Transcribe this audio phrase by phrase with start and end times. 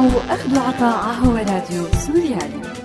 [0.00, 2.79] تسمعوا أخذ وعطاء هو راديو سوريالي.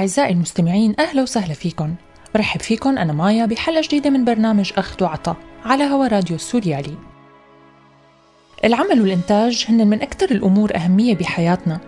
[0.00, 1.94] أعزائي المستمعين أهلا وسهلا فيكم.
[2.34, 6.94] برحب فيكم أنا مايا بحلقة جديدة من برنامج أخذ وعطا على هوا راديو السوريالي.
[8.64, 11.80] العمل والإنتاج هن من أكثر الأمور أهمية بحياتنا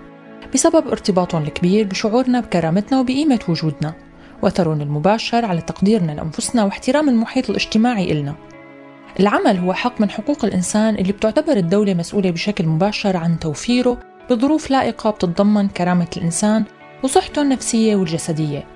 [0.55, 3.95] بسبب ارتباطهم الكبير بشعورنا بكرامتنا وبقيمة وجودنا
[4.43, 8.35] وأثرهم المباشر على تقديرنا لأنفسنا واحترام المحيط الاجتماعي إلنا.
[9.21, 13.99] العمل هو حق من حقوق الإنسان اللي بتعتبر الدولة مسؤولة بشكل مباشر عن توفيره
[14.31, 16.65] بظروف لائقة بتتضمن كرامة الإنسان
[17.03, 18.67] وصحته النفسية والجسدية.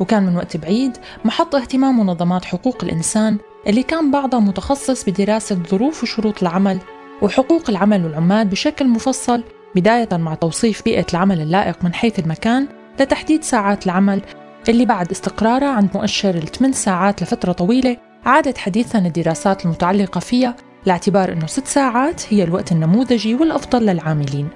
[0.00, 6.02] وكان من وقت بعيد محط اهتمام منظمات حقوق الإنسان اللي كان بعضها متخصص بدراسة ظروف
[6.02, 6.78] وشروط العمل
[7.22, 12.68] وحقوق العمل والعمال بشكل مفصل بداية مع توصيف بيئة العمل اللائق من حيث المكان
[13.00, 14.22] لتحديد ساعات العمل
[14.68, 20.56] اللي بعد استقرارها عند مؤشر الثمان ساعات لفترة طويلة عادت حديثا الدراسات المتعلقة فيها
[20.86, 24.48] لاعتبار أنه ست ساعات هي الوقت النموذجي والأفضل للعاملين.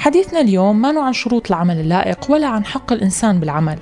[0.00, 3.78] حديثنا اليوم ما عن شروط العمل اللائق ولا عن حق الإنسان بالعمل.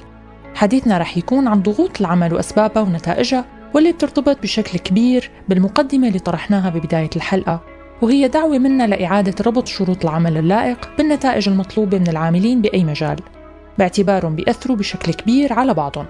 [0.55, 3.45] حديثنا رح يكون عن ضغوط العمل وأسبابها ونتائجها
[3.75, 7.61] واللي بترتبط بشكل كبير بالمقدمة اللي طرحناها ببداية الحلقة.
[8.03, 13.17] وهي دعوة منا لإعادة ربط شروط العمل اللائق بالنتائج المطلوبة من العاملين بأي مجال
[13.79, 16.07] باعتبارهم بيأثروا بشكل كبير على بعضهم.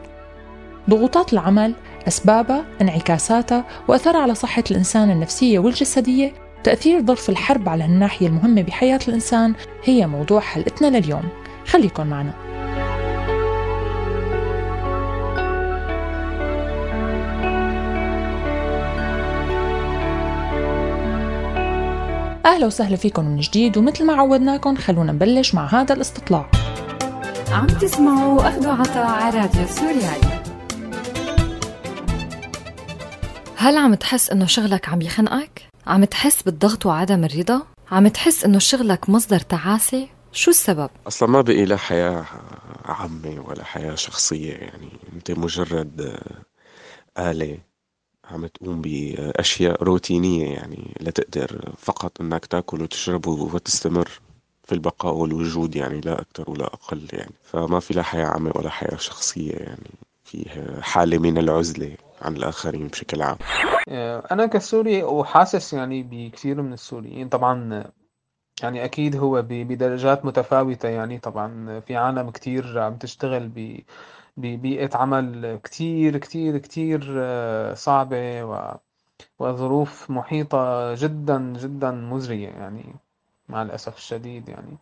[0.91, 1.75] ضغوطات العمل
[2.09, 9.01] أسبابها، انعكاساتها وأثرها على صحة الإنسان النفسية والجسدية تأثير ظرف الحرب على الناحية المهمة بحياة
[9.09, 11.29] الإنسان هي موضوع حلقتنا لليوم.
[11.67, 12.33] خليكن معنا.
[22.47, 26.51] أهلا وسهلا فيكم من جديد ومثل ما عودناكم خلونا نبلش مع هذا الاستطلاع.
[27.53, 30.43] عم تسمعوا أخذ عطاء على راديو سوريالي.
[33.57, 38.59] هل عم تحس إنه شغلك عم يخنقك؟ عم تحس بالضغط وعدم الرضا؟ عم تحس إنه
[38.59, 42.25] شغلك مصدر تعاسة؟ شو السبب؟ أصلا ما بقي لا حياة
[42.85, 46.19] عامة ولا حياة شخصية يعني أنت مجرد
[47.19, 47.59] آلة
[48.25, 54.09] عم تقوم بأشياء روتينية يعني لتقدر فقط أنك تأكل وتشرب وتستمر
[54.65, 58.71] في البقاء والوجود يعني لا أكثر ولا أقل يعني فما في لا حياة عامة ولا
[58.71, 59.91] حياة شخصية يعني
[60.25, 63.37] فيها حالة من العزلة عن الآخرين بشكل عام.
[63.89, 67.29] آه، أنا كسوري وحاسس يعني بكثير من السوريين.
[67.29, 67.85] طبعا
[68.63, 70.89] يعني أكيد هو بدرجات متفاوتة.
[70.89, 73.81] يعني طبعا في عالم كتير عم تشتغل ب
[74.37, 78.45] ببيئة عمل كتير كتير كتير آه، صعبة
[79.39, 82.95] وظروف محيطة جدا جدا مزرية يعني
[83.49, 84.79] مع الأسف الشديد يعني.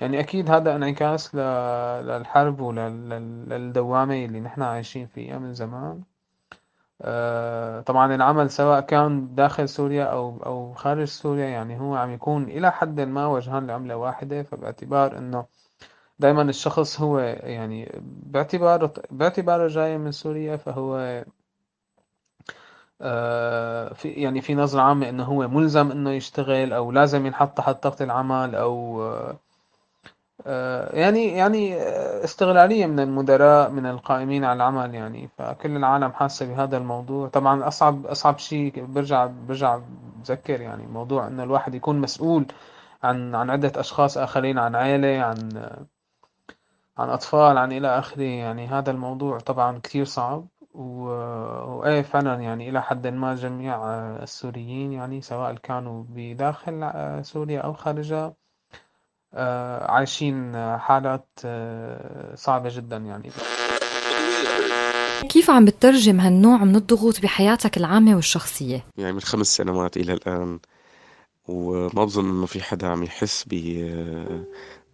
[0.00, 1.34] يعني أكيد هذا انعكاس
[2.04, 6.02] للحرب وللدوامة اللي نحن عايشين فيها من زمان.
[7.02, 12.44] آه، طبعا العمل سواء كان داخل سوريا أو أو خارج سوريا يعني هو عم يكون
[12.44, 14.42] إلى حد ما وجهان لعملة واحدة.
[14.42, 15.46] فباعتبار إنه
[16.18, 21.24] دايما الشخص هو يعني باعتباره باعتباره جاي من سوريا فهو
[23.00, 27.82] آه، في يعني في نظرة عامة إنه هو ملزم إنه يشتغل أو لازم ينحط تحت
[27.84, 29.40] ضغط العمل أو آه،
[30.92, 31.76] يعني يعني
[32.24, 35.28] استغلالية من المدراء من القائمين على العمل يعني.
[35.38, 37.28] فكل العالم حاسة بهذا الموضوع.
[37.28, 39.80] طبعا أصعب أصعب شيء برجع برجع
[40.16, 42.46] بذكر يعني موضوع إنه الواحد يكون مسؤول
[43.02, 45.48] عن عن عدة أشخاص آخرين عن عائلة عن
[46.98, 48.22] عن أطفال عن إلى آخره.
[48.22, 50.46] يعني هذا الموضوع طبعا كتير صعب.
[50.74, 53.84] وإيه فعلا يعني إلى حد ما جميع
[54.22, 56.90] السوريين يعني سواء كانوا بداخل
[57.24, 58.34] سوريا أو خارجها
[59.34, 63.30] آه، عايشين حالات آه، صعبة جدا يعني
[65.28, 70.58] كيف عم بتترجم هالنوع من الضغوط بحياتك العامة والشخصية؟ يعني من خمس سنوات إلى الآن
[71.48, 73.44] وما بظن إنه في حدا عم يحس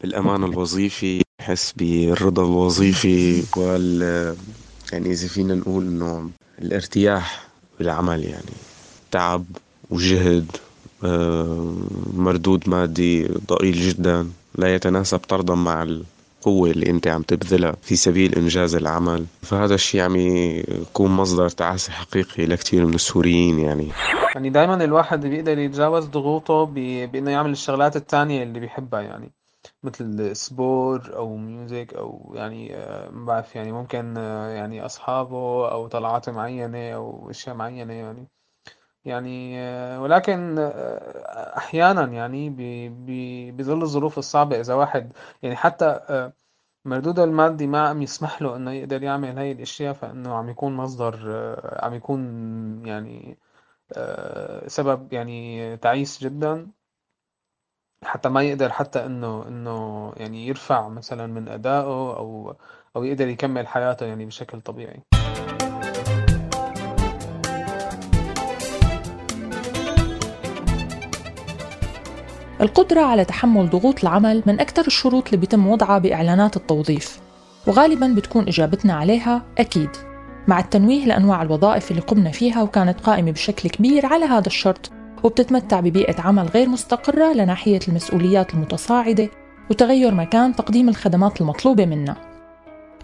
[0.01, 4.03] بالأمان الوظيفي يحس بالرضا الوظيفي وال
[4.93, 8.53] يعني إذا فينا نقول إنه الارتياح بالعمل يعني
[9.11, 9.45] تعب
[9.91, 10.72] وجهد آه،
[12.15, 18.35] مردود مادي ضئيل جدا لا يتناسب طردا مع القوة اللي أنت عم تبذلها في سبيل
[18.35, 19.25] إنجاز العمل.
[19.43, 23.89] فهذا الشيء عم يكون مصدر تعاسة حقيقي لكثير من السوريين يعني.
[24.35, 26.65] يعني دائما الواحد بيقدر يتجاوز ضغوطه
[27.07, 29.33] بإنه يعمل الشغلات الثانية اللي بيحبها يعني
[29.83, 35.87] مثل sport أو music أو يعني آه، ما بعرف يعني ممكن آه، يعني أصحابه أو
[35.89, 38.27] طلعات معينة أو أشياء معينة يعني.
[39.05, 39.59] يعني
[39.99, 40.59] ولكن
[41.57, 42.51] أحيانا يعني
[43.53, 45.13] بظل الظروف الصعبة إذا واحد
[45.43, 46.01] يعني حتى
[46.85, 51.17] مردوده المادي ما عم يسمح له إنه يقدر يعمل هاي الأشياء فإنه عم يكون مصدر
[51.83, 52.21] عم يكون
[52.87, 53.39] يعني
[54.67, 56.71] سبب يعني تعيس جدا
[58.05, 62.57] حتى ما يقدر حتى إنه إنه يعني يرفع مثلا من أدائه أو
[62.97, 65.03] أو يقدر يكمل حياته يعني بشكل طبيعي.
[72.63, 77.21] القدرة على تحمل ضغوط العمل من أكثر الشروط اللي بيتم وضعها بإعلانات التوظيف
[77.67, 79.91] وغالبا بتكون إجابتنا عليها أكيد.
[80.49, 84.91] مع التنويه لأنواع الوظائف اللي قمنا فيها وكانت قائمة بشكل كبير على هذا الشرط
[85.25, 89.29] وبتتمتع ببيئة عمل غير مستقرة لناحية المسؤوليات المتصاعدة
[89.71, 92.17] وتغير مكان تقديم الخدمات المطلوبة منا.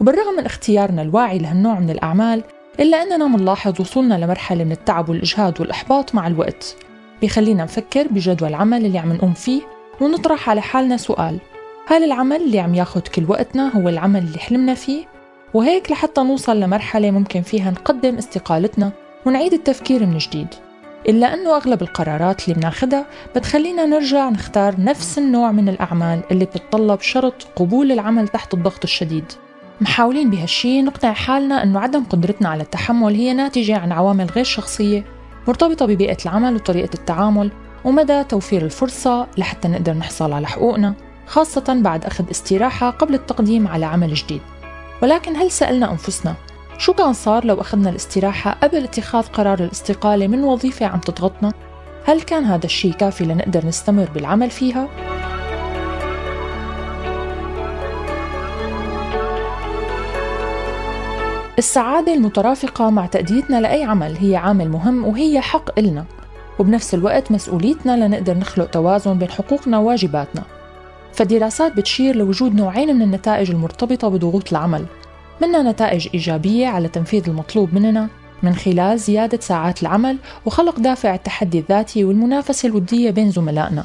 [0.01, 2.45] وبالرغم من اختيارنا الواعي لهالنوع من الأعمال
[2.81, 6.77] إلا أننا منلاحظ وصولنا لمرحلة من التعب والإجهاد والإحباط مع الوقت.
[7.21, 9.63] بيخلينا نفكر بجدول العمل اللي عم نقوم فيه
[10.01, 11.39] ونطرح على حالنا سؤال.
[11.87, 15.05] هل العمل اللي عم ياخد كل وقتنا هو العمل اللي حلمنا فيه؟
[15.55, 18.93] وهيك لحتى نوصل لمرحلة ممكن فيها نقدم استقالتنا
[19.27, 20.47] ونعيد التفكير من جديد.
[21.09, 23.07] إلا أنه أغلب القرارات اللي بناخدها
[23.37, 29.25] بتخلينا نرجع نختار نفس النوع من الأعمال اللي بتتطلب شرط قبول العمل تحت الضغط الشديد.
[29.81, 35.05] محاولين بهالشي نقنع حالنا أنه عدم قدرتنا على التحمل هي ناتجة عن عوامل غير شخصية
[35.49, 37.51] مرتبطة ببيئة العمل وطريقة التعامل
[37.85, 40.95] ومدى توفير الفرصة لحتى نقدر نحصل على حقوقنا
[41.27, 44.41] خاصة بعد أخذ استراحة قبل التقديم على عمل جديد
[45.03, 46.35] ولكن هل سألنا أنفسنا
[46.79, 51.53] شو كان صار لو أخذنا الاستراحة قبل اتخاذ قرار الاستقالة من وظيفة عم تضغطنا؟
[52.05, 54.89] هل كان هذا الشيء كافي لنقدر نستمر بالعمل فيها؟
[61.59, 66.05] السعادة المترافقة مع تأديتنا لأي عمل هي عامل مهم وهي حق إلنا.
[66.59, 70.43] وبنفس الوقت مسؤوليتنا لنقدر نخلق توازن بين حقوقنا وواجباتنا.
[71.13, 74.85] فالدراسات بتشير لوجود نوعين من النتائج المرتبطة بضغوط العمل.
[75.43, 78.09] منها نتائج إيجابية على تنفيذ المطلوب مننا
[78.43, 80.17] من خلال زيادة ساعات العمل
[80.47, 83.85] وخلق دافع التحدي الذاتي والمنافسة الودية بين زملائنا.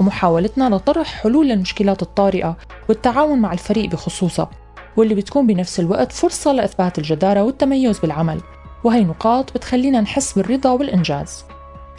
[0.00, 2.56] ومحاولتنا لطرح حلول للمشكلات الطارئة
[2.88, 4.50] والتعاون مع الفريق بخصوصها.
[4.96, 8.40] واللي بتكون بنفس الوقت فرصة لإثبات الجدارة والتميز بالعمل.
[8.84, 11.44] وهي نقاط بتخلينا نحس بالرضا والإنجاز.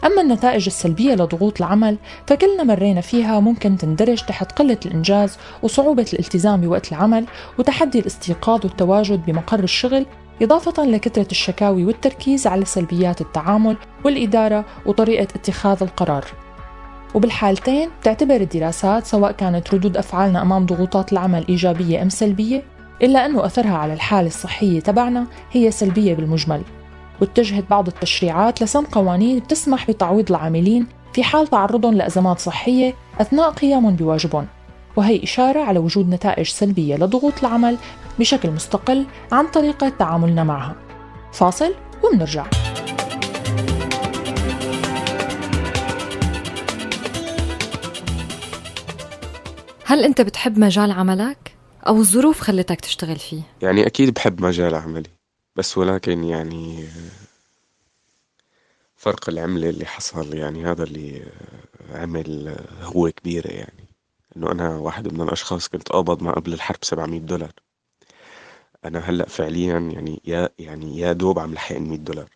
[0.04, 6.60] أما النتائج السلبية لضغوط العمل فكلنا مرينا فيها ممكن تندرج تحت قلة الإنجاز وصعوبة الالتزام
[6.60, 7.26] بوقت العمل
[7.58, 10.06] وتحدي الاستيقاظ والتواجد بمقر الشغل
[10.42, 16.24] إضافة لكثرة الشكاوي والتركيز على سلبيات التعامل والإدارة وطريقة اتخاذ القرار.
[17.14, 22.62] وبالحالتين تعتبر الدراسات سواء كانت ردود أفعالنا أمام ضغوطات العمل إيجابية أم سلبية
[23.02, 26.62] إلا أنه أثرها على الحالة الصحية تبعنا هي سلبية بالمجمل
[27.20, 33.96] واتجهت بعض التشريعات لسن قوانين بتسمح بتعويض العاملين في حال تعرضهم لأزمات صحية أثناء قيامهم
[33.96, 34.46] بواجبهم
[34.96, 37.76] وهي إشارة على وجود نتائج سلبية لضغوط العمل
[38.18, 40.74] بشكل مستقل عن طريقة تعاملنا معها
[41.32, 42.46] فاصل ومنرجع
[49.84, 51.55] هل أنت بتحب مجال عملك؟
[51.88, 55.10] أو الظروف خلتك تشتغل فيه؟ يعني أكيد بحب مجال عملي
[55.56, 56.88] بس ولكن يعني
[58.96, 61.22] فرق العملة اللي حصل يعني هذا اللي
[61.92, 63.84] عمل هو كبيرة يعني
[64.36, 67.52] إنه أنا واحد من الأشخاص كنت أقبض ما قبل الحرب 700 دولار
[68.84, 72.28] أنا هلأ فعليا يعني يا يعني يا دوب عم لحق 100 دولار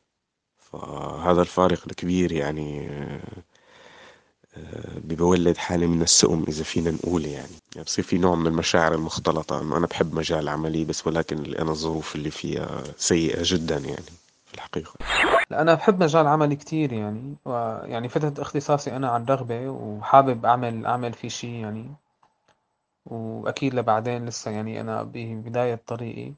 [0.59, 2.91] فهذا الفارق الكبير يعني
[5.05, 7.53] ببولد حالة من السؤم إذا فينا نقول يعني.
[7.75, 9.63] يعني بصير في نوع من المشاعر المختلطة.
[9.63, 14.11] إنه أنا بحب مجال عملي بس ولكن أنا الظروف اللي فيها سيئة جدا يعني
[14.47, 14.93] في الحقيقة.
[15.53, 17.35] أنا بحب مجال عملي كتير يعني.
[17.45, 21.87] ويعني فترة اختصاصي أنا عن رغبة وحابب أعمل أعمل في شيء يعني.
[23.07, 26.33] وأكيد لبعدين لسه يعني أنا ببداية طريقي.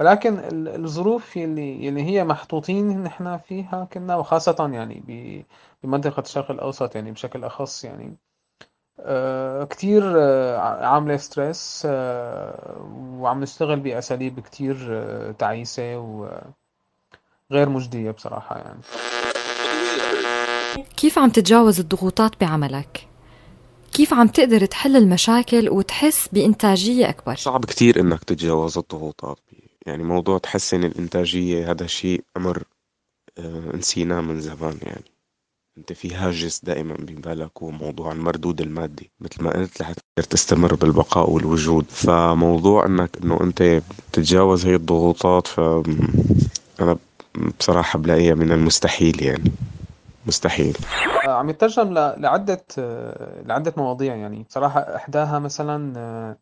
[0.00, 0.40] ولكن
[0.84, 5.44] الظروف اللي اللي هي محطوطين نحن فيها كنا وخاصة يعني
[5.82, 8.16] بمنطقة الشرق الأوسط يعني بشكل أخص يعني
[9.00, 14.76] آه، كتير آه، عاملة ستريس آه، وعم نشتغل بأساليب كتير
[15.32, 18.80] تعيسة وغير مجدية بصراحة يعني
[20.96, 23.08] كيف عم تتجاوز الضغوطات بعملك؟
[23.92, 29.38] كيف عم تقدر تحل المشاكل وتحس بإنتاجية أكبر؟ صعب كتير إنك تتجاوز الضغوطات
[29.86, 32.62] يعني موضوع تحسن الإنتاجية هذا شيء أمر
[33.74, 35.04] نسيناه من زمان يعني.
[35.78, 41.30] أنت في هاجس دائما ببالك هو موضوع المردود المادي مثل ما قلت لحتقدر تستمر بالبقاء
[41.30, 41.84] والوجود.
[41.88, 43.82] فموضوع إنك إنه أنت
[44.12, 45.60] تتجاوز هي الضغوطات ف
[46.80, 46.96] أنا
[47.58, 49.52] بصراحة بلاقيها من المستحيل يعني.
[50.26, 50.76] مستحيل.
[51.26, 54.42] آه، عم يترجم لعدة آه، لعدة مواضيع يعني.
[54.48, 56.36] بصراحة إحداها مثلا آه،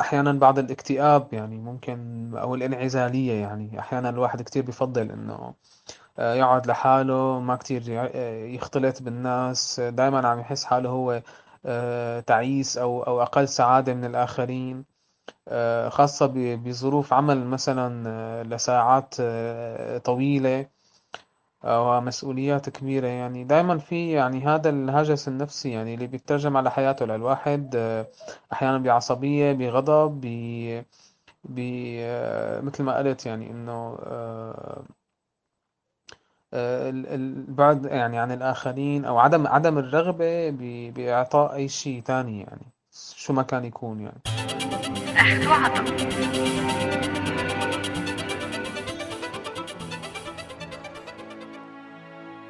[0.00, 3.78] أحيانا بعض الاكتئاب يعني ممكن أو الانعزالية يعني.
[3.78, 5.54] أحيانا الواحد كتير بفضل إنه
[6.18, 7.82] يقعد لحاله ما كتير
[8.54, 9.80] يختلط بالناس.
[9.80, 11.22] دائما عم يحس حاله هو
[12.26, 14.84] تعيس أو أو أقل سعادة من الآخرين.
[15.88, 19.14] خاصة بظروف عمل مثلا لساعات
[20.04, 20.66] طويلة.
[21.64, 23.44] ومسؤوليات كبيرة يعني.
[23.44, 27.76] دائما في يعني هذا الهجس النفسي يعني اللي بيترجم على حياته للواحد
[28.52, 30.84] أحيانا بعصبية بغضب ب
[31.44, 31.60] ب
[32.64, 33.98] مثل ما قلت يعني إنه
[36.54, 40.50] البعد يعني عن الآخرين أو عدم عدم الرغبة
[40.90, 42.66] بإعطاء أي شيء تاني يعني
[43.16, 44.20] شو ما كان يكون يعني.
[45.46, 45.88] أخذ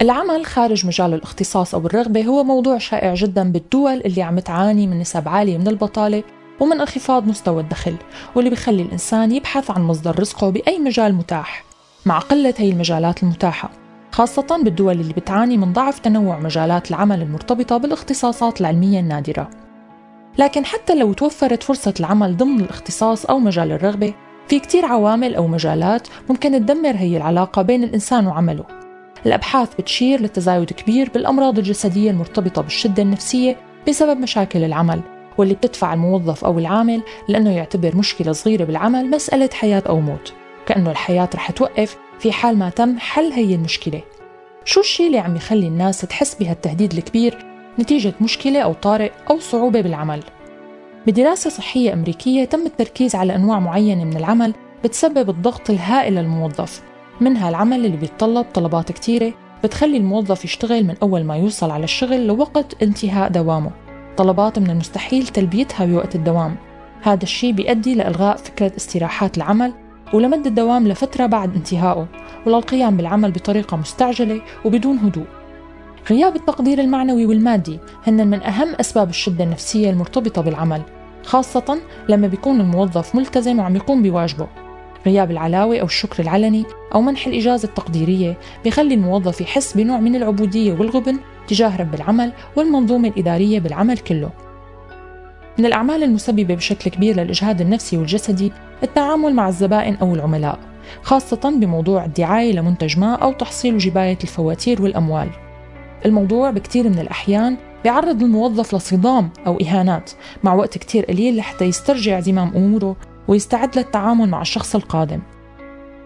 [0.02, 4.98] العمل خارج مجال الاختصاص أو الرغبة هو موضوع شائع جدا بالدول اللي عم تعاني من
[4.98, 6.22] نسب عالية من البطالة
[6.60, 7.94] ومن انخفاض مستوى الدخل
[8.34, 11.64] واللي بيخلي الإنسان يبحث عن مصدر رزقه بأي مجال متاح
[12.06, 13.70] مع قلة هي المجالات المتاحة
[14.12, 19.50] خاصة بالدول اللي بتعاني من ضعف تنوع مجالات العمل المرتبطة بالاختصاصات العلمية النادرة.
[20.38, 24.14] لكن حتى لو توفرت فرصة العمل ضمن الاختصاص أو مجال الرغبة
[24.48, 28.77] في كتير عوامل أو مجالات ممكن تدمر هي العلاقة بين الإنسان وعمله.
[29.26, 33.56] الأبحاث بتشير لتزايد كبير بالأمراض الجسدية المرتبطة بالشدة النفسية
[33.88, 35.00] بسبب مشاكل العمل
[35.38, 40.32] واللي بتدفع الموظف أو العامل لأنه يعتبر مشكلة صغيرة بالعمل مسألة حياة أو موت.
[40.66, 44.00] كأنه الحياة رح توقف في حال ما تم حل هي المشكلة.
[44.64, 47.46] شو الشيء اللي عم يخلي الناس تحس بهالتهديد الكبير؟
[47.78, 50.22] نتيجة مشكلة أو طارئ أو صعوبة بالعمل.
[51.06, 56.82] بدراسة صحية أمريكية تم التركيز على أنواع معينة من العمل بتسبب الضغط الهائل للموظف.
[57.20, 59.32] منها العمل اللي بيتطلب طلبات كتيرة
[59.64, 63.70] بتخلي الموظف يشتغل من أول ما يوصل على الشغل لوقت انتهاء دوامه.
[64.16, 66.56] طلبات من المستحيل تلبيتها بوقت الدوام.
[67.02, 69.72] هذا الشيء بيؤدي لإلغاء فكرة استراحات العمل
[70.14, 72.08] ولمد الدوام لفترة بعد انتهائه
[72.46, 75.26] وللقيام بالعمل بطريقة مستعجلة وبدون هدوء.
[76.10, 80.82] غياب التقدير المعنوي والمادي هن من أهم أسباب الشدة النفسية المرتبطة بالعمل
[81.24, 84.67] خاصة لما بيكون الموظف ملتزم وعم يقوم بواجبه.
[85.06, 86.64] غياب العلاوة أو الشكر العلني
[86.94, 93.08] أو منح الإجازة التقديرية بيخلي الموظف يحس بنوع من العبودية والغبن تجاه رب العمل والمنظومة
[93.08, 94.30] الإدارية بالعمل كله.
[95.58, 98.52] من الأعمال المسببة بشكل كبير للإجهاد النفسي والجسدي
[98.82, 100.58] التعامل مع الزبائن أو العملاء
[101.02, 105.28] خاصة بموضوع الدعاية لمنتج ما أو تحصيل وجباية الفواتير والأموال.
[106.06, 110.10] الموضوع بكثير من الأحيان بيعرض الموظف لصدام أو إهانات
[110.44, 112.96] مع وقت كتير قليل لحتى يسترجع زمام أموره
[113.28, 115.20] ويستعد للتعامل مع الشخص القادم.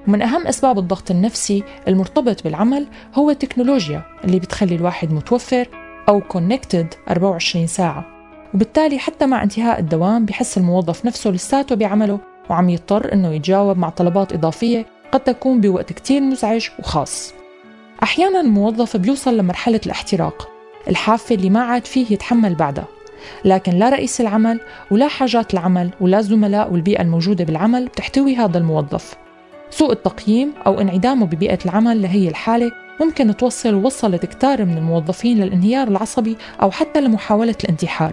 [0.09, 5.69] ومن أهم أسباب الضغط النفسي المرتبط بالعمل هو التكنولوجيا اللي بتخلي الواحد متوفر
[6.09, 8.07] أو كونكتد 24 ساعة.
[8.55, 12.19] وبالتالي حتى مع انتهاء الدوام بحس الموظف نفسه لساته بعمله
[12.51, 17.35] وعم يضطر إنه يتجاوب مع طلبات إضافية قد تكون بوقت كتير مزعج وخاص.
[18.03, 20.49] أحيانا الموظف بيوصل لمرحلة الاحتراق
[20.89, 22.87] الحافة اللي ما عاد فيه يتحمل بعدها.
[23.45, 24.61] لكن لا رئيس العمل
[24.91, 29.15] ولا حاجات العمل ولا الزملاء والبيئة الموجودة بالعمل بتحتوي هذا الموظف.
[29.71, 35.89] سوء التقييم أو انعدامه ببيئة العمل لهي الحالة ممكن توصل ووصلت كتار من الموظفين للانهيار
[35.89, 38.13] العصبي أو حتى لمحاولة الانتحار.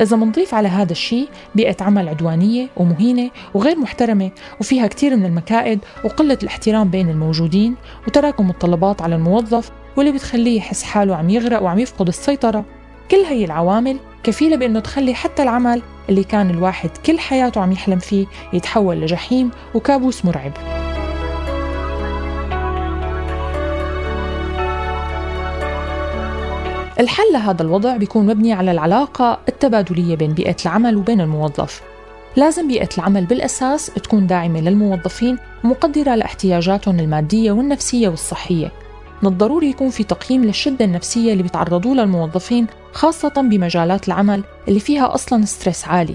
[0.00, 4.30] إذا منضيف على هذا الشيء بيئة عمل عدوانية ومهينة وغير محترمة
[4.60, 7.74] وفيها كتير من المكائد وقلة الاحترام بين الموجودين
[8.06, 12.64] وتراكم الطلبات على الموظف واللي بتخليه يحس حاله عم يغرق وعم يفقد السيطرة.
[13.10, 17.98] كل هي العوامل كفيلة بأنه تخلي حتى العمل اللي كان الواحد كل حياته عم يحلم
[17.98, 20.52] فيه يتحول لجحيم وكابوس مرعب.
[27.00, 31.82] الحل لهذا الوضع بيكون مبني على العلاقة التبادلية بين بيئة العمل وبين الموظف.
[32.36, 38.72] لازم بيئة العمل بالأساس تكون داعمة للموظفين ومقدرة لاحتياجاتهم المادية والنفسية والصحية.
[39.22, 44.80] من الضروري يكون في تقييم للشدة النفسية اللي بيتعرضوا لها الموظفين خاصة بمجالات العمل اللي
[44.80, 46.14] فيها أصلا ستريس عالي.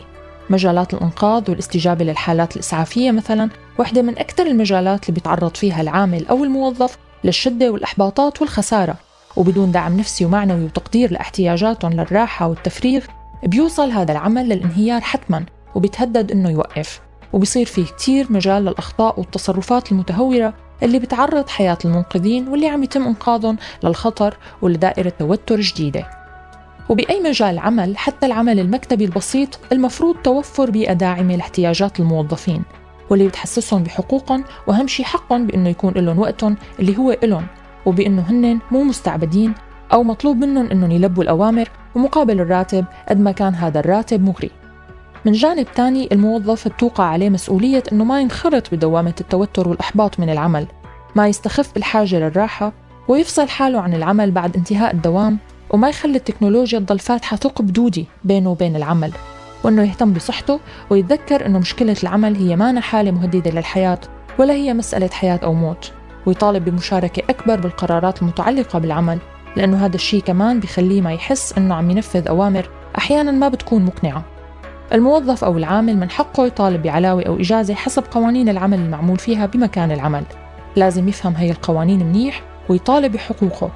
[0.49, 6.43] مجالات الإنقاذ والاستجابة للحالات الإسعافية مثلا واحدة من أكثر المجالات اللي بيتعرض فيها العامل أو
[6.43, 8.95] الموظف للشدة والإحباطات والخسارة.
[9.35, 13.05] وبدون دعم نفسي ومعنوي وتقدير لاحتياجاتهم للراحة والتفريغ
[13.43, 17.01] بيوصل هذا العمل للانهيار حتما وبيتهدد إنه يوقف.
[17.33, 23.57] وبصير في كتير مجال للأخطاء والتصرفات المتهورة اللي بتعرض حياة المنقذين واللي عم يتم إنقاذهم
[23.83, 26.19] للخطر ولدائرة توتر جديدة.
[26.89, 32.63] وبأي مجال عمل حتى العمل المكتبي البسيط المفروض توفر بيئة داعمة لاحتياجات الموظفين
[33.09, 37.47] واللي بتحسسهم بحقوقهم وأهم شي حقهم بأنه يكون لهم وقتهم اللي هو إلهم
[37.85, 39.53] وبأنه هن مو مستعبدين
[39.93, 44.51] أو مطلوب منهم أنهم يلبوا الأوامر ومقابل الراتب قد ما كان هذا الراتب مغري.
[45.25, 50.67] من جانب تاني الموظف بتوقع عليه مسؤولية أنه ما ينخرط بدوامة التوتر والإحباط من العمل.
[51.15, 52.73] ما يستخف بالحاجة للراحة
[53.07, 55.37] ويفصل حاله عن العمل بعد انتهاء الدوام
[55.69, 59.11] وما يخلي التكنولوجيا تضل فاتحة ثقب دودي بينه وبين العمل
[59.63, 60.59] وأنه يهتم بصحته
[60.89, 63.99] ويتذكر أنه مشكلة العمل هي ما حالة مهددة للحياة
[64.39, 65.91] ولا هي مسألة حياة أو موت
[66.25, 69.19] ويطالب بمشاركة أكبر بالقرارات المتعلقة بالعمل
[69.55, 74.38] لأنه هذا الشيء كمان بخليه ما يحس أنه عم ينفذ أوامر أحيانا ما بتكون مقنعة.
[74.93, 79.91] الموظف أو العامل من حقه يطالب بعلاوة أو إجازة حسب قوانين العمل المعمول فيها بمكان
[79.91, 80.23] العمل.
[80.75, 83.71] لازم يفهم هي القوانين منيح ويطالب بحقوقه.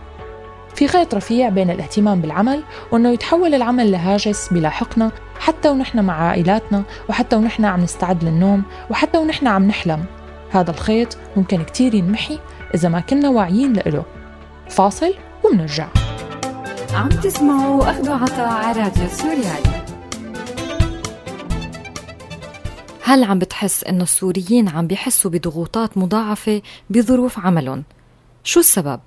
[0.75, 6.84] في خيط رفيع بين الاهتمام بالعمل وأنه يتحول العمل لهاجس بيلاحقنا حتى ونحن مع عائلاتنا
[7.10, 10.05] وحتى ونحن عم نستعد للنوم وحتى ونحن عم نحلم.
[10.51, 12.39] هذا الخيط ممكن كتير ينمحي
[12.75, 14.03] إذا ما كنا واعيين له.
[14.70, 15.88] فاصل ومنرجع.
[16.93, 19.83] عم تسمعوا أخذ عطاء على راديو سوريالي.
[23.05, 27.83] هل عم بتحس إنه السوريين عم بيحسوا بضغوطات مضاعفة بظروف عملهم؟
[28.43, 29.00] شو السبب؟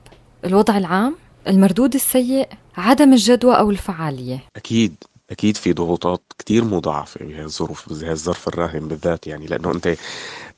[0.45, 1.17] الوضع العام؟
[1.49, 4.95] المردود السيء؟ عدم الجدوى أو الفعالية؟ أكيد
[5.31, 9.97] أكيد في ضغوطات كتير مضاعفة بهذه الظروف بهذا الظرف الراهن بالذات يعني لأنه أنت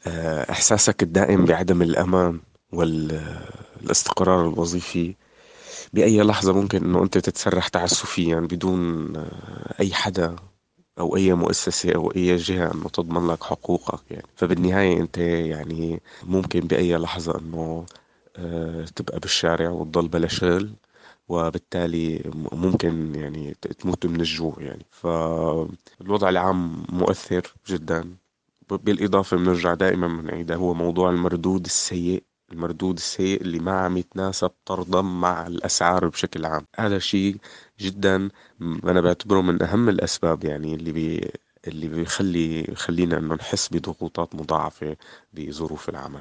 [0.07, 2.41] آه، إحساسك الدائم بعدم الأمان
[2.73, 5.15] والاستقرار الوظيفي
[5.93, 10.37] بأي لحظة ممكن إنه أنت تتسرح تعسفيا بدون آه، أي حدا
[10.99, 14.27] أو أي مؤسسة أو أي جهة إنه تضمن لك حقوقك يعني.
[14.37, 17.87] فبالنهاية أنت يعني ممكن بأي لحظة إنه
[18.37, 20.71] آه، تبقى بالشارع وتضل بلا شغل
[21.29, 24.87] وبالتالي ممكن يعني تموت من الجوع يعني.
[24.91, 28.17] فالوضع العام مؤثر جدا.
[28.71, 32.23] بالإضافة بنرجع دائما بنعيدها هو موضوع المردود السيء.
[32.53, 36.67] المردود السيء اللي ما عم يتناسب طردا مع الأسعار بشكل عام.
[36.79, 37.37] هذا شيء
[37.81, 38.29] جدا
[38.85, 41.31] أنا بعتبره من أهم الأسباب يعني اللي بي
[41.67, 44.97] اللي بيخلي يخلينا إنه نحس بضغوطات مضاعفة
[45.33, 46.21] بظروف العمل.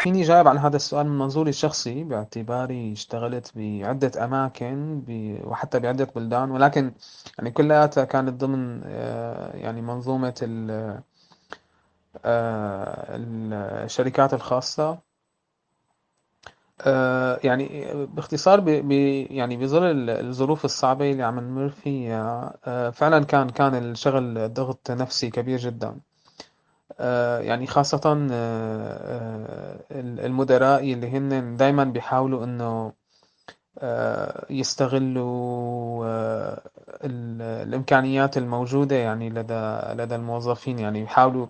[0.00, 5.02] فيني جاوب عن هذا السؤال من منظوري الشخصي؟ باعتباري اشتغلت بعدة أماكن
[5.44, 6.92] وحتى بعدة بلدان ولكن
[7.38, 10.34] يعني كلياتها كانت ضمن آه، يعني منظومة
[12.24, 13.16] آه،
[13.84, 15.07] الشركات الخاصة.
[16.80, 18.90] آه، يعني باختصار ب
[19.30, 25.30] يعني بظل الظروف الصعبة اللي عم نمر فيها آه، فعلا كان كان الشغل ضغط نفسي
[25.30, 26.00] كبير جدا.
[27.00, 28.00] آه، يعني خاصة
[30.26, 32.92] المدراء اللي هن دايما بيحاولوا إنه
[34.50, 36.04] يستغلوا
[37.04, 40.78] الإمكانيات الموجودة يعني لدى لدى الموظفين.
[40.78, 41.46] يعني بيحاولوا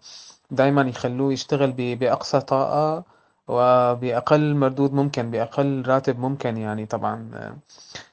[0.50, 3.04] دايما يخلوه يشتغل بأقصى طاقة
[3.48, 7.30] وبأقل مردود ممكن بأقل راتب ممكن يعني طبعا.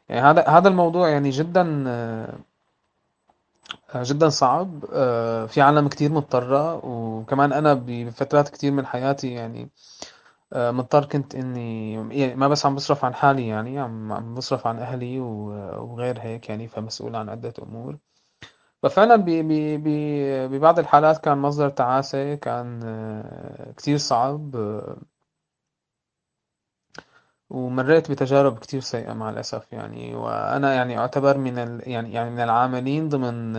[0.10, 1.64] يعني هذا هذا الموضوع يعني جدا
[3.96, 4.86] جدا صعب.
[5.48, 9.70] في عالم كتير مضطرة وكمان أنا بفترات كتير من حياتي يعني
[10.56, 15.20] مضطر كنت إني يعني ما بس عم بصرف عن حالي يعني عم بصرف عن أهلي
[15.20, 17.98] وغير هيك يعني فمسؤول عن عدة أمور.
[18.84, 19.24] ففعلا
[20.48, 22.80] ببعض الحالات كان مصدر تعاسة كان
[23.78, 24.56] كتير صعب.
[27.50, 32.40] ومريت بتجارب كتير سيئة مع الأسف يعني وأنا يعني أعتبر من ال يعني يعني من
[32.40, 33.56] العاملين ضمن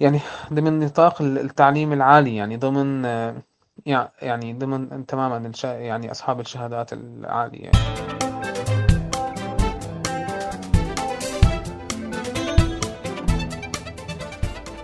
[0.00, 0.20] يعني
[0.52, 3.04] ضمن نطاق التعليم العالي يعني ضمن
[4.22, 8.06] يعني ضمن تماما يعني أصحاب الشهادات العالية يعني.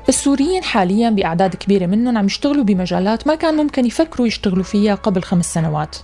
[0.08, 5.22] السوريين حاليا بأعداد كبيرة منهم عم يشتغلوا بمجالات ما كان ممكن يفكروا يشتغلوا فيها قبل
[5.22, 5.96] خمس سنوات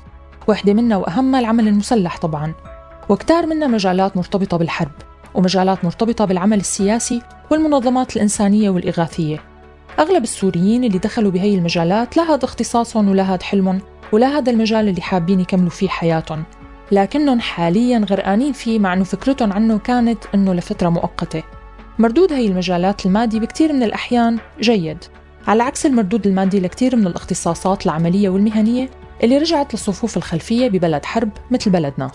[0.48, 2.54] واحدة منها وأهمها العمل المسلح طبعا.
[3.08, 4.90] وكتار منها مجالات مرتبطة بالحرب
[5.34, 9.38] ومجالات مرتبطة بالعمل السياسي والمنظمات الإنسانية والإغاثية.
[9.98, 13.80] أغلب السوريين اللي دخلوا بهي المجالات لا هذا اختصاصهم ولا هذا حلمهم
[14.12, 16.44] ولا هذا المجال اللي حابين يكملوا فيه حياتهم
[16.92, 21.42] لكنهم حاليا غرقانين فيه مع أنه فكرتهم عنه كانت أنه لفترة مؤقتة.
[21.98, 24.98] مردود هي المجالات المادي بكثير من الأحيان جيد.
[25.46, 28.90] على عكس المردود المادي لكثير من الاختصاصات العملية والمهنية
[29.22, 32.10] اللي رجعت للصفوف الخلفية ببلد حرب مثل بلدنا.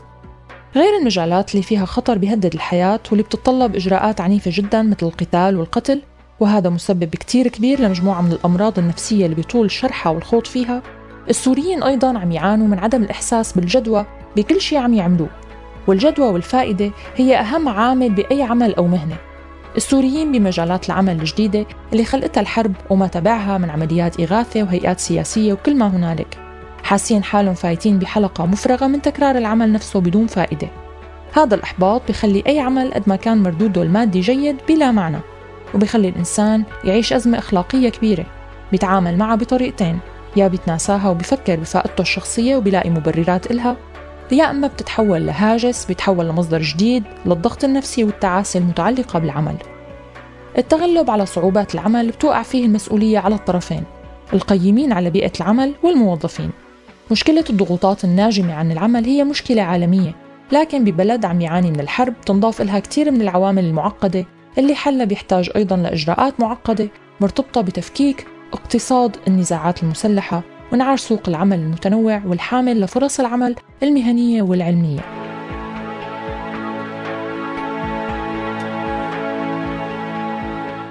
[0.76, 6.02] غير المجالات اللي فيها خطر بيهدد الحياة واللي بتتطلب إجراءات عنيفة جدا مثل القتال والقتل
[6.40, 10.82] وهذا مسبب كتير كبير لمجموعة من الأمراض النفسية اللي بيطول شرحها والخوض فيها.
[11.30, 15.30] السوريين أيضا عم يعانوا من عدم الإحساس بالجدوى بكل شيء عم يعملوه
[15.88, 19.16] والجدوى والفائدة هي أهم عامل بأي عمل أو مهنة.
[19.78, 25.76] السوريين بمجالات العمل الجديدة اللي خلقتها الحرب وما تبعها من عمليات إغاثة وهيئات سياسية وكل
[25.76, 26.43] ما هنالك.
[26.94, 30.68] حاسين حالهم فايتين بحلقة مفرغة من تكرار العمل نفسه بدون فائدة.
[31.34, 35.20] هذا الإحباط بخلي أي عمل قد ما كان مردوده المادي جيد بلا معنى
[35.76, 38.26] وبخلي الإنسان يعيش أزمة أخلاقية كبيرة.
[38.72, 40.00] بيتعامل معها بطريقتين
[40.36, 43.78] يا بيتناساها وبفكر بفائدته الشخصية وبيلاقي مبررات إلها
[44.32, 49.56] يا إما بتتحول لهاجس بيتحول لمصدر جديد للضغط النفسي والتعاسة المتعلقة بالعمل.
[50.58, 53.84] التغلب على صعوبات العمل بتوقع فيه المسؤولية على الطرفين
[54.34, 56.63] القيمين على بيئة العمل والموظفين.
[57.12, 60.16] مشكلة الضغوطات الناجمة عن العمل هي مشكلة عالمية
[60.52, 64.26] لكن ببلد عم يعاني من الحرب تنضاف لها كثير من العوامل المعقدة
[64.58, 66.88] اللي حلها بيحتاج أيضا لإجراءات معقدة
[67.22, 75.00] مرتبطة بتفكيك اقتصاد النزاعات المسلحة وانعاش سوق العمل المتنوع والحامل لفرص العمل المهنية والعلمية.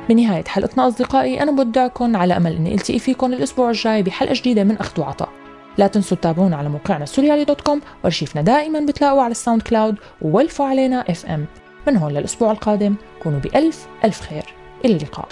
[0.08, 4.76] بنهاية حلقتنا أصدقائي أنا بودعكم على أمل أني ألتقي فيكم الأسبوع الجاي بحلقة جديدة من
[4.76, 5.41] أخذ وعطاء.
[5.78, 10.66] لا تنسوا تتابعونا على موقعنا سوريالي dot com وارشيفنا دائما بتلاقوا على الساوند كلاود وولفوا
[10.66, 11.46] علينا FM
[11.86, 14.44] من هون للأسبوع القادم كونوا بألف ألف خير.
[14.84, 15.28] إلى اللقاء.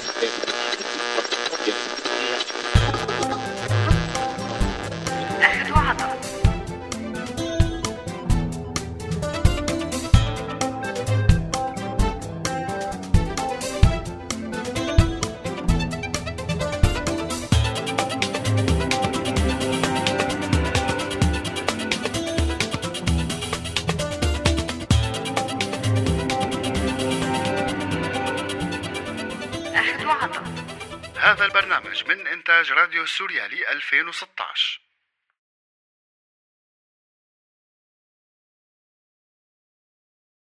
[32.60, 34.29] إنتاج راديو سوريالي 2016